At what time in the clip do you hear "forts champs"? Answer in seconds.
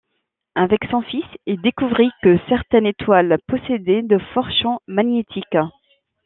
4.33-4.79